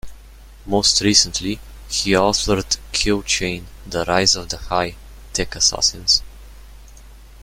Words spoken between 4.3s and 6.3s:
of the High-Tech Assassins.